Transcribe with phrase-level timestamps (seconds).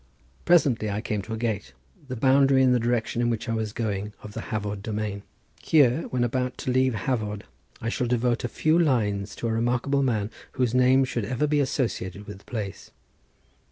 [0.45, 1.73] Presently I came to a gate,
[2.07, 5.21] the boundary in the direction in which I was going of the Hafod domain.
[5.61, 7.43] Here, when about to leave Hafod,
[7.79, 11.45] I shall devote a few lines to a remarkable man whose name should be ever
[11.63, 12.89] associated with the place.